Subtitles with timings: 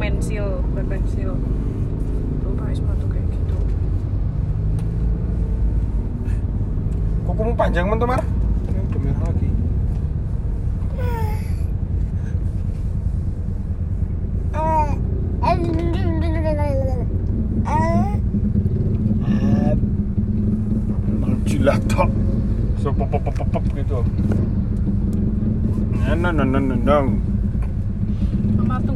[0.00, 1.36] pensil, bukan pensil
[2.40, 3.56] tuh pakai sepatu kayak gitu
[7.28, 8.24] Kukumu panjang men Mar?
[8.64, 9.48] Ini udah merah lagi.
[21.50, 22.08] Jilat tok.
[22.80, 24.00] So pop pop pop pop gitu.
[26.08, 27.04] Nah, nah, nah, nah, nah,
[28.56, 28.94] mama tuh